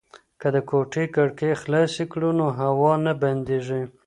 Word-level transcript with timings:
که 0.41 0.47
د 0.55 0.57
کوټې 0.69 1.05
کړکۍ 1.15 1.51
خلاصې 1.61 2.03
کړو 2.11 2.29
نو 2.39 2.45
هوا 2.59 2.93
نه 3.05 3.13
بندیږي. 3.21 3.83